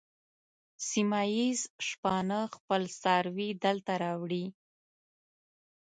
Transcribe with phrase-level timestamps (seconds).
[0.89, 4.45] سیمه ییز شپانه خپل څاروي دلته راوړي.